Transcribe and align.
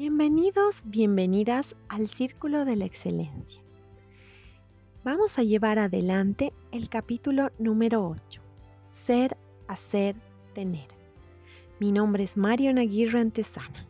Bienvenidos, 0.00 0.80
bienvenidas 0.86 1.76
al 1.90 2.08
Círculo 2.08 2.64
de 2.64 2.74
la 2.74 2.86
Excelencia. 2.86 3.60
Vamos 5.04 5.38
a 5.38 5.42
llevar 5.42 5.78
adelante 5.78 6.54
el 6.72 6.88
capítulo 6.88 7.50
número 7.58 8.08
8, 8.08 8.40
Ser, 8.86 9.36
Hacer, 9.68 10.16
Tener. 10.54 10.88
Mi 11.80 11.92
nombre 11.92 12.24
es 12.24 12.38
Mario 12.38 12.70
Aguirre 12.70 13.20
Antesana. 13.20 13.86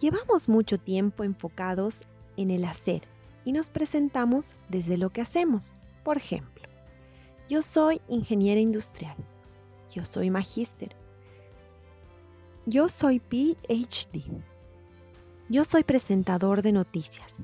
Llevamos 0.00 0.48
mucho 0.48 0.78
tiempo 0.78 1.24
enfocados 1.24 2.00
en 2.38 2.50
el 2.50 2.64
hacer 2.64 3.02
y 3.44 3.52
nos 3.52 3.68
presentamos 3.68 4.54
desde 4.70 4.96
lo 4.96 5.10
que 5.10 5.20
hacemos. 5.20 5.74
Por 6.04 6.16
ejemplo, 6.16 6.66
yo 7.50 7.60
soy 7.60 8.00
ingeniera 8.08 8.62
industrial. 8.62 9.16
Yo 9.94 10.06
soy 10.06 10.30
magíster. 10.30 11.01
Yo 12.64 12.88
soy 12.88 13.18
PhD. 13.18 14.24
Yo 15.48 15.64
soy 15.64 15.82
presentador 15.82 16.62
de 16.62 16.70
noticias. 16.70 17.34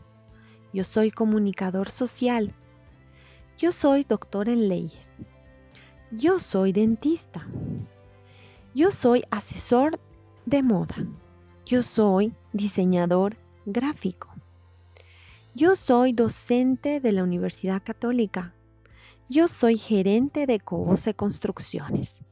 Yo 0.72 0.84
soy 0.84 1.10
comunicador 1.10 1.90
social. 1.90 2.54
Yo 3.56 3.72
soy 3.72 4.04
doctor 4.04 4.48
en 4.48 4.68
leyes. 4.68 5.20
Yo 6.12 6.38
soy 6.38 6.72
dentista. 6.72 7.48
Yo 8.76 8.92
soy 8.92 9.24
asesor 9.32 9.98
de 10.46 10.62
moda. 10.62 10.94
Yo 11.66 11.82
soy 11.82 12.32
diseñador 12.52 13.36
gráfico. 13.66 14.28
Yo 15.56 15.74
soy 15.74 16.12
docente 16.12 17.00
de 17.00 17.10
la 17.10 17.24
Universidad 17.24 17.82
Católica. 17.82 18.54
Yo 19.28 19.48
soy 19.48 19.78
gerente 19.78 20.46
de 20.46 20.60
Cobose 20.60 21.12
Construcciones. 21.14 22.22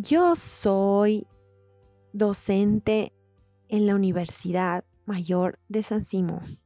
Yo 0.00 0.36
soy 0.36 1.26
docente 2.12 3.12
en 3.66 3.88
la 3.88 3.96
Universidad 3.96 4.84
Mayor 5.06 5.58
de 5.66 5.82
San 5.82 6.04
Simón. 6.04 6.62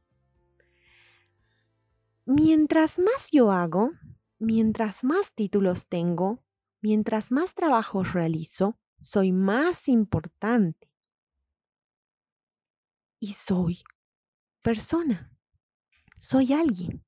Mientras 2.25 2.99
más 2.99 3.31
yo 3.31 3.51
hago, 3.51 3.93
mientras 4.37 5.03
más 5.03 5.33
títulos 5.33 5.87
tengo, 5.87 6.43
mientras 6.79 7.31
más 7.31 7.55
trabajos 7.55 8.13
realizo, 8.13 8.77
soy 8.99 9.31
más 9.31 9.87
importante. 9.87 10.91
Y 13.19 13.33
soy 13.33 13.81
persona. 14.61 15.35
Soy 16.17 16.53
alguien. 16.53 17.03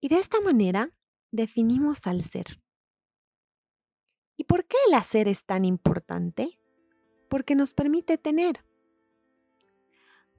Y 0.00 0.08
de 0.08 0.18
esta 0.18 0.40
manera 0.40 0.90
definimos 1.30 2.08
al 2.08 2.24
ser. 2.24 2.60
¿Y 4.36 4.44
por 4.44 4.64
qué 4.66 4.76
el 4.88 4.94
hacer 4.94 5.28
es 5.28 5.44
tan 5.44 5.64
importante? 5.64 6.58
Porque 7.28 7.54
nos 7.54 7.74
permite 7.74 8.18
tener. 8.18 8.64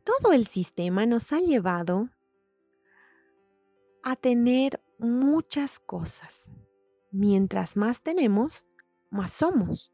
Todo 0.03 0.33
el 0.33 0.47
sistema 0.47 1.05
nos 1.05 1.33
ha 1.33 1.39
llevado 1.39 2.09
a 4.03 4.15
tener 4.15 4.81
muchas 4.99 5.79
cosas. 5.79 6.47
Mientras 7.11 7.75
más 7.75 8.01
tenemos, 8.01 8.65
más 9.09 9.33
somos. 9.33 9.91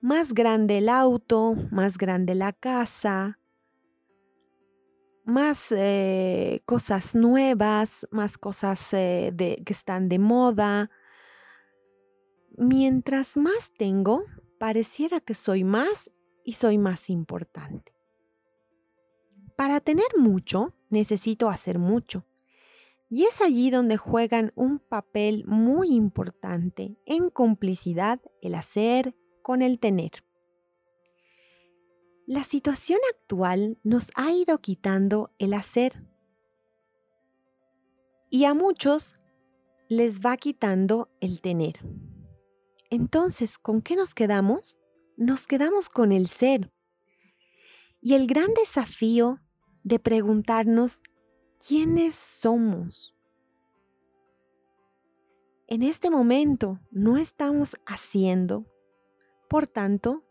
Más 0.00 0.32
grande 0.32 0.78
el 0.78 0.88
auto, 0.88 1.56
más 1.72 1.98
grande 1.98 2.34
la 2.36 2.52
casa, 2.52 3.40
más 5.24 5.72
eh, 5.72 6.62
cosas 6.64 7.14
nuevas, 7.14 8.06
más 8.10 8.38
cosas 8.38 8.92
eh, 8.92 9.32
que 9.36 9.72
están 9.72 10.08
de 10.08 10.18
moda, 10.18 10.90
mientras 12.58 13.36
más 13.36 13.72
tengo, 13.78 14.24
pareciera 14.58 15.20
que 15.20 15.34
soy 15.34 15.64
más 15.64 16.10
y 16.44 16.54
soy 16.54 16.78
más 16.78 17.08
importante. 17.10 17.92
Para 19.56 19.80
tener 19.80 20.06
mucho, 20.16 20.74
necesito 20.90 21.48
hacer 21.48 21.78
mucho. 21.78 22.24
Y 23.10 23.24
es 23.24 23.40
allí 23.40 23.70
donde 23.70 23.96
juegan 23.96 24.52
un 24.54 24.78
papel 24.78 25.44
muy 25.46 25.94
importante 25.94 26.96
en 27.06 27.30
complicidad 27.30 28.20
el 28.42 28.54
hacer 28.54 29.14
con 29.42 29.62
el 29.62 29.78
tener. 29.78 30.24
La 32.26 32.44
situación 32.44 32.98
actual 33.14 33.78
nos 33.82 34.10
ha 34.14 34.30
ido 34.32 34.58
quitando 34.58 35.30
el 35.38 35.54
hacer. 35.54 36.04
Y 38.28 38.44
a 38.44 38.52
muchos 38.52 39.16
les 39.88 40.20
va 40.20 40.36
quitando 40.36 41.08
el 41.20 41.40
tener. 41.40 41.80
Entonces, 42.90 43.58
¿con 43.58 43.82
qué 43.82 43.96
nos 43.96 44.14
quedamos? 44.14 44.78
Nos 45.16 45.46
quedamos 45.46 45.88
con 45.88 46.12
el 46.12 46.28
ser. 46.28 46.72
Y 48.00 48.14
el 48.14 48.26
gran 48.26 48.54
desafío 48.54 49.40
de 49.82 49.98
preguntarnos 49.98 51.02
quiénes 51.66 52.14
somos. 52.14 53.14
En 55.66 55.82
este 55.82 56.08
momento 56.08 56.80
no 56.90 57.18
estamos 57.18 57.76
haciendo, 57.84 58.64
por 59.50 59.66
tanto, 59.66 60.24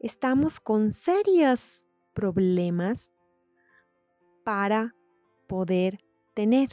estamos 0.00 0.60
con 0.60 0.92
serios 0.92 1.86
problemas 2.12 3.10
para 4.44 4.94
poder 5.46 6.04
tener. 6.34 6.68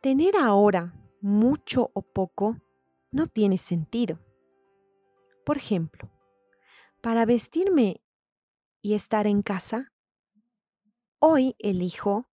Tener 0.00 0.36
ahora 0.36 0.94
mucho 1.20 1.90
o 1.92 2.02
poco 2.02 2.56
no 3.12 3.26
tiene 3.26 3.58
sentido. 3.58 4.18
Por 5.44 5.56
ejemplo, 5.56 6.10
para 7.00 7.24
vestirme 7.24 8.02
y 8.82 8.94
estar 8.94 9.26
en 9.26 9.42
casa, 9.42 9.92
hoy 11.18 11.56
elijo 11.58 12.30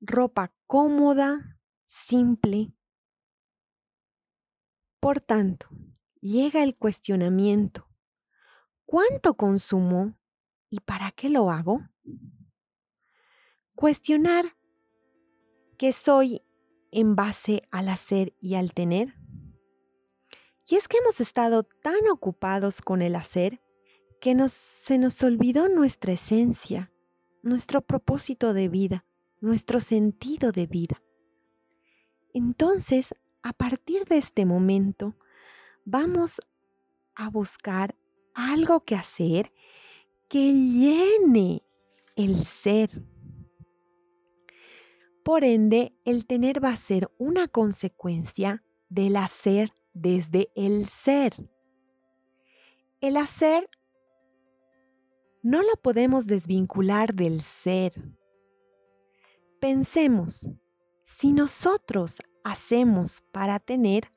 ropa 0.00 0.52
cómoda, 0.66 1.58
simple. 1.84 2.72
Por 5.00 5.20
tanto, 5.20 5.68
llega 6.20 6.62
el 6.62 6.76
cuestionamiento. 6.76 7.88
¿Cuánto 8.84 9.36
consumo 9.36 10.18
y 10.70 10.80
para 10.80 11.10
qué 11.12 11.28
lo 11.28 11.50
hago? 11.50 11.80
Cuestionar 13.74 14.56
qué 15.76 15.92
soy 15.92 16.42
en 16.90 17.16
base 17.16 17.62
al 17.70 17.88
hacer 17.88 18.34
y 18.40 18.54
al 18.54 18.72
tener. 18.72 19.14
Y 20.68 20.76
es 20.76 20.88
que 20.88 20.98
hemos 20.98 21.20
estado 21.20 21.62
tan 21.62 22.08
ocupados 22.10 22.82
con 22.82 23.02
el 23.02 23.14
hacer 23.14 23.60
que 24.20 24.36
se 24.48 24.98
nos 24.98 25.22
olvidó 25.22 25.68
nuestra 25.68 26.12
esencia, 26.12 26.92
nuestro 27.42 27.82
propósito 27.82 28.52
de 28.52 28.68
vida, 28.68 29.04
nuestro 29.40 29.80
sentido 29.80 30.50
de 30.50 30.66
vida. 30.66 31.02
Entonces, 32.34 33.14
a 33.42 33.52
partir 33.52 34.04
de 34.06 34.18
este 34.18 34.44
momento, 34.44 35.14
vamos 35.84 36.40
a 37.14 37.30
buscar 37.30 37.94
algo 38.34 38.84
que 38.84 38.96
hacer 38.96 39.52
que 40.28 40.52
llene 40.52 41.62
el 42.16 42.44
ser. 42.44 42.90
Por 45.22 45.44
ende, 45.44 45.96
el 46.04 46.26
tener 46.26 46.62
va 46.62 46.70
a 46.70 46.76
ser 46.76 47.10
una 47.18 47.46
consecuencia 47.46 48.64
del 48.88 49.16
hacer 49.16 49.72
desde 49.96 50.50
el 50.54 50.86
ser. 50.86 51.34
El 53.00 53.16
hacer 53.16 53.68
no 55.42 55.62
lo 55.62 55.74
podemos 55.82 56.26
desvincular 56.26 57.14
del 57.14 57.40
ser. 57.40 57.92
Pensemos, 59.58 60.46
si 61.02 61.32
nosotros 61.32 62.18
hacemos 62.44 63.22
para 63.32 63.58
tener 63.58 64.10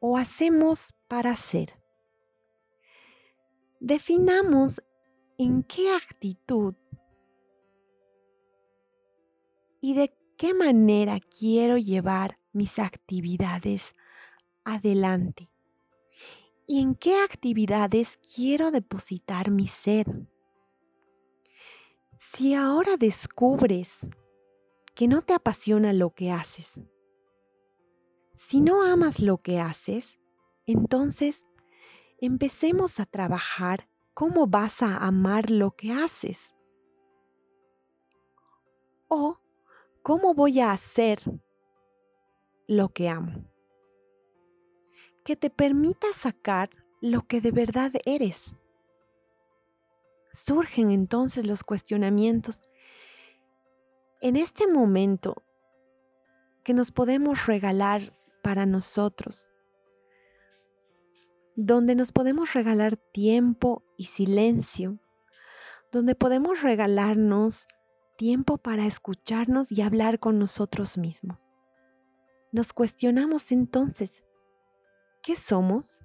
o 0.00 0.16
hacemos 0.16 0.94
para 1.08 1.36
ser. 1.36 1.78
Definamos 3.80 4.80
en 5.36 5.62
qué 5.62 5.90
actitud 5.90 6.74
y 9.80 9.94
de 9.94 10.16
qué 10.36 10.54
manera 10.54 11.20
quiero 11.20 11.76
llevar 11.76 12.38
mis 12.52 12.78
actividades 12.78 13.94
adelante? 14.68 15.50
¿Y 16.66 16.82
en 16.82 16.94
qué 16.94 17.16
actividades 17.22 18.18
quiero 18.34 18.70
depositar 18.70 19.50
mi 19.50 19.66
ser? 19.66 20.06
Si 22.18 22.54
ahora 22.54 22.96
descubres 22.98 24.06
que 24.94 25.08
no 25.08 25.22
te 25.22 25.32
apasiona 25.32 25.92
lo 25.94 26.14
que 26.14 26.30
haces, 26.30 26.78
si 28.34 28.60
no 28.60 28.82
amas 28.84 29.20
lo 29.20 29.38
que 29.38 29.58
haces, 29.58 30.18
entonces 30.66 31.44
empecemos 32.20 33.00
a 33.00 33.06
trabajar 33.06 33.88
cómo 34.12 34.46
vas 34.46 34.82
a 34.82 34.98
amar 34.98 35.50
lo 35.50 35.70
que 35.70 35.92
haces. 35.92 36.54
O 39.08 39.40
cómo 40.02 40.34
voy 40.34 40.60
a 40.60 40.72
hacer 40.72 41.20
lo 42.66 42.90
que 42.90 43.08
amo 43.08 43.47
que 45.28 45.36
te 45.36 45.50
permita 45.50 46.06
sacar 46.14 46.70
lo 47.02 47.26
que 47.26 47.42
de 47.42 47.50
verdad 47.50 47.92
eres. 48.06 48.54
Surgen 50.32 50.90
entonces 50.90 51.44
los 51.44 51.64
cuestionamientos. 51.64 52.62
En 54.22 54.36
este 54.36 54.66
momento 54.66 55.42
que 56.64 56.72
nos 56.72 56.92
podemos 56.92 57.44
regalar 57.44 58.18
para 58.42 58.64
nosotros, 58.64 59.46
donde 61.56 61.94
nos 61.94 62.10
podemos 62.10 62.54
regalar 62.54 62.96
tiempo 62.96 63.84
y 63.98 64.04
silencio, 64.04 64.98
donde 65.92 66.14
podemos 66.14 66.62
regalarnos 66.62 67.66
tiempo 68.16 68.56
para 68.56 68.86
escucharnos 68.86 69.70
y 69.70 69.82
hablar 69.82 70.20
con 70.20 70.38
nosotros 70.38 70.96
mismos. 70.96 71.44
Nos 72.50 72.72
cuestionamos 72.72 73.52
entonces, 73.52 74.22
¿qué 75.28 75.36
somos? 75.36 76.00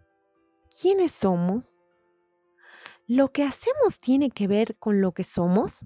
¿Quiénes 0.81 1.14
somos? 1.14 1.78
¿Lo 3.08 3.31
que 3.31 3.44
hacemos 3.44 4.02
tiene 4.02 4.30
que 4.30 4.48
ver 4.48 4.75
con 4.80 5.00
lo 5.00 5.14
que 5.14 5.24
somos? 5.24 5.86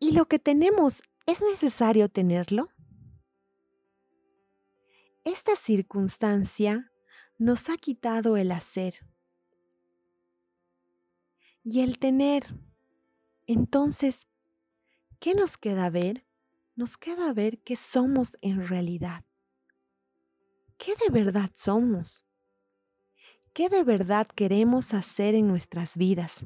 ¿Y 0.00 0.10
lo 0.16 0.26
que 0.26 0.40
tenemos 0.40 1.00
es 1.26 1.42
necesario 1.42 2.08
tenerlo? 2.08 2.70
Esta 5.22 5.54
circunstancia 5.54 6.90
nos 7.38 7.68
ha 7.68 7.76
quitado 7.76 8.36
el 8.36 8.50
hacer 8.50 9.06
y 11.62 11.82
el 11.82 12.00
tener. 12.00 12.52
Entonces, 13.46 14.26
¿qué 15.20 15.34
nos 15.34 15.56
queda 15.56 15.88
ver? 15.88 16.26
Nos 16.74 16.98
queda 16.98 17.32
ver 17.32 17.60
qué 17.60 17.76
somos 17.76 18.36
en 18.40 18.66
realidad. 18.66 19.27
¿Qué 20.78 20.94
de 20.94 21.10
verdad 21.10 21.50
somos? 21.54 22.24
¿Qué 23.52 23.68
de 23.68 23.82
verdad 23.82 24.28
queremos 24.28 24.94
hacer 24.94 25.34
en 25.34 25.48
nuestras 25.48 25.96
vidas? 25.96 26.44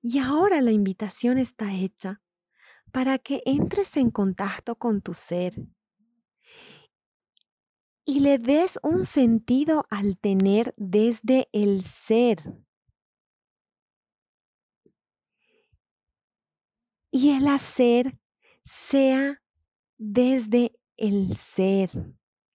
Y 0.00 0.18
ahora 0.18 0.62
la 0.62 0.70
invitación 0.70 1.38
está 1.38 1.74
hecha 1.74 2.22
para 2.92 3.18
que 3.18 3.42
entres 3.46 3.96
en 3.96 4.10
contacto 4.10 4.76
con 4.76 5.00
tu 5.00 5.12
ser 5.12 5.54
y 8.04 8.20
le 8.20 8.38
des 8.38 8.78
un 8.82 9.04
sentido 9.04 9.86
al 9.90 10.18
tener 10.18 10.74
desde 10.76 11.48
el 11.52 11.82
ser. 11.82 12.38
Y 17.10 17.30
el 17.30 17.46
hacer 17.46 18.18
sea 18.64 19.42
desde 19.98 20.72
el 21.02 21.34
ser. 21.34 21.90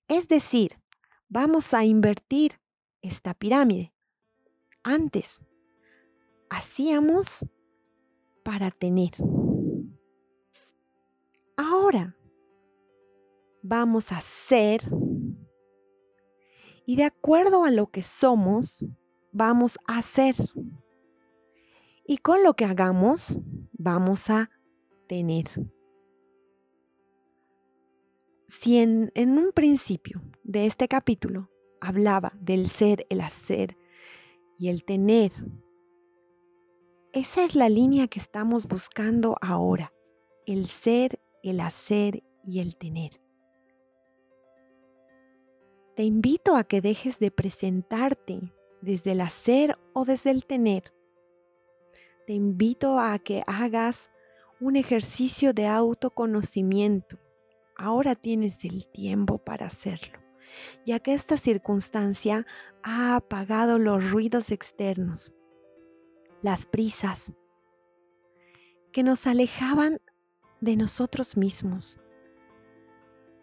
Es 0.07 0.29
decir, 0.29 0.81
vamos 1.27 1.73
a 1.73 1.83
invertir 1.83 2.53
esta 3.01 3.33
pirámide. 3.33 3.93
Antes, 4.83 5.41
hacíamos 6.49 7.45
para 8.45 8.71
tener. 8.71 9.11
Ahora, 11.57 12.15
vamos 13.61 14.13
a 14.13 14.21
ser 14.21 14.81
y 16.85 16.95
de 16.95 17.03
acuerdo 17.03 17.65
a 17.65 17.71
lo 17.71 17.87
que 17.87 18.01
somos, 18.01 18.85
vamos 19.33 19.77
a 19.87 19.97
hacer. 19.97 20.35
Y 22.05 22.19
con 22.19 22.43
lo 22.43 22.53
que 22.53 22.63
hagamos, 22.63 23.39
vamos 23.73 24.29
a 24.29 24.49
tener. 25.09 25.47
Si 28.47 28.77
en, 28.77 29.11
un 29.15 29.51
principio 29.51 30.21
de 30.43 30.67
este 30.67 30.87
capítulo 30.87 31.49
hablaba 31.81 32.31
del 32.39 32.69
ser, 32.69 33.05
el 33.09 33.19
hacer 33.19 33.77
y 34.57 34.69
el 34.69 34.85
tener, 34.85 35.33
esa 37.11 37.43
es 37.43 37.55
la 37.55 37.67
línea 37.67 38.07
que 38.07 38.19
estamos 38.19 38.65
buscando 38.69 39.35
ahora, 39.41 39.93
el 40.45 40.67
ser, 40.67 41.19
el 41.43 41.59
hacer 41.59 42.23
y 42.45 42.61
el 42.61 42.77
tener. 42.77 43.19
Te 45.97 46.03
invito 46.03 46.55
a 46.55 46.63
que 46.63 46.79
dejes 46.79 47.19
de 47.19 47.31
presentarte 47.31 48.53
desde 48.81 49.11
el 49.11 49.21
hacer 49.21 49.77
o 49.91 50.05
desde 50.05 50.31
el 50.31 50.45
tener. 50.45 50.93
Te 52.25 52.31
invito 52.31 52.97
a 52.97 53.19
que 53.19 53.43
hagas 53.45 54.09
un 54.61 54.77
ejercicio 54.77 55.51
de 55.53 55.67
autoconocimiento. 55.67 57.19
Ahora 57.77 58.15
tienes 58.15 58.63
el 58.65 58.87
tiempo 58.87 59.37
para 59.37 59.67
hacerlo, 59.67 60.19
ya 60.85 60.99
que 60.99 61.13
esta 61.13 61.37
circunstancia 61.37 62.45
ha 62.83 63.15
apagado 63.15 63.77
los 63.79 64.09
ruidos 64.09 64.51
externos, 64.51 65.31
las 66.41 66.65
prisas 66.65 67.33
que 68.91 69.03
nos 69.03 69.27
alejaban 69.27 69.99
de 70.59 70.75
nosotros 70.75 71.37
mismos 71.37 71.99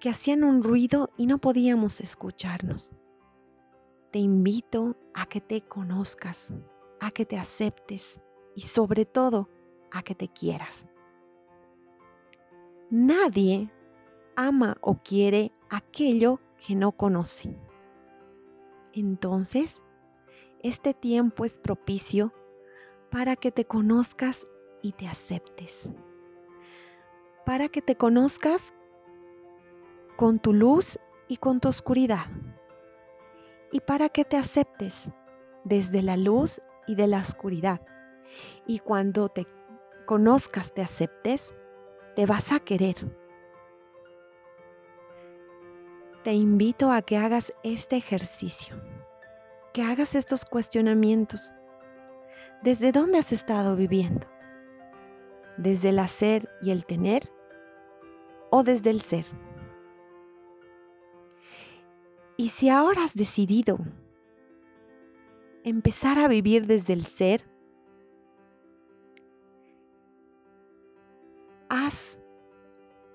que 0.05 0.11
hacían 0.11 0.45
un 0.45 0.63
ruido 0.63 1.09
y 1.17 1.27
no 1.27 1.39
podíamos 1.39 1.99
escucharnos. 2.03 2.93
Te 4.13 4.19
invito 4.19 4.99
a 5.15 5.25
que 5.25 5.41
te 5.41 5.63
conozcas, 5.63 6.53
a 7.01 7.11
que 7.11 7.25
te 7.25 7.39
aceptes 7.39 8.21
y 8.55 8.61
sobre 8.61 9.07
todo 9.07 9.49
a 9.91 10.03
que 10.03 10.15
te 10.15 10.29
quieras. 10.29 10.87
Nadie 12.91 13.73
ama 14.37 14.77
o 14.81 14.97
quiere 14.97 15.53
aquello 15.71 16.41
que 16.67 16.75
no 16.75 16.93
conoce. 16.93 17.57
Entonces, 18.93 19.83
este 20.63 20.95
tiempo 20.95 21.45
es 21.45 21.59
propicio 21.59 22.33
para 23.11 23.37
que 23.37 23.51
te 23.51 23.65
conozcas 23.65 24.47
y 24.83 24.93
te 24.93 25.07
aceptes. 25.07 25.91
Para 27.45 27.69
que 27.69 27.83
te 27.83 27.97
conozcas 27.97 28.73
con 30.17 30.39
tu 30.39 30.53
luz 30.53 30.99
y 31.29 31.37
con 31.37 31.61
tu 31.61 31.69
oscuridad. 31.69 32.27
Y 33.73 33.81
para 33.81 34.09
que 34.09 34.25
te 34.25 34.37
aceptes 34.37 35.11
desde 35.65 36.03
la 36.03 36.17
luz 36.17 36.61
y 36.87 36.95
de 36.95 37.07
la 37.07 37.19
oscuridad. 37.19 37.81
Y 38.67 38.79
cuando 38.79 39.29
te 39.29 39.47
conozcas, 40.07 40.73
te 40.73 40.83
aceptes, 40.83 41.55
te 42.15 42.27
vas 42.27 42.53
a 42.53 42.61
querer. 42.61 43.24
Te 46.25 46.33
invito 46.33 46.91
a 46.91 47.03
que 47.03 47.19
hagas 47.19 47.53
este 47.63 47.97
ejercicio, 47.97 48.77
que 49.75 49.83
hagas 49.83 50.15
estos 50.15 50.47
cuestionamientos. 50.47 51.53
¿Desde 52.63 52.93
dónde 52.93 53.19
has 53.19 53.31
estado 53.31 53.77
viviendo? 53.77 54.27
¿Desde 55.59 55.91
el 55.91 55.99
hacer 55.99 56.49
y 56.63 56.71
el 56.71 56.87
tener 56.87 57.31
o 58.51 58.63
desde 58.63 58.89
el 58.89 59.03
ser? 59.03 59.27
Y 62.39 62.49
si 62.49 62.71
ahora 62.71 63.05
has 63.05 63.13
decidido 63.13 63.79
empezar 65.63 66.19
a 66.19 66.27
vivir 66.27 66.67
desde 66.67 66.95
el 66.95 67.05
ser, 67.05 67.43
haz 71.69 72.19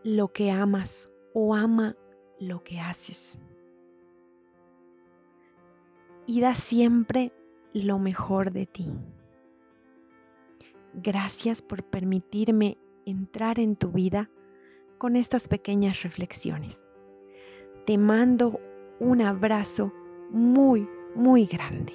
lo 0.04 0.28
que 0.32 0.52
amas 0.52 1.10
o 1.34 1.56
ama 1.56 1.96
lo 2.40 2.64
que 2.64 2.80
haces. 2.80 3.38
Y 6.26 6.42
da 6.42 6.56
siempre 6.56 7.34
lo 7.74 8.00
mejor 8.00 8.52
de 8.52 8.66
ti. 8.66 8.88
Gracias 10.94 11.62
por 11.62 11.84
permitirme 11.84 12.78
entrar 13.06 13.60
en 13.60 13.76
tu 13.76 13.92
vida 13.92 14.30
con 14.98 15.16
estas 15.16 15.48
pequeñas 15.48 16.04
reflexiones. 16.04 16.82
Te 17.86 17.98
mando 17.98 18.60
un 19.00 19.22
abrazo 19.22 19.94
muy, 20.30 20.88
muy 21.16 21.46
grande. 21.46 21.94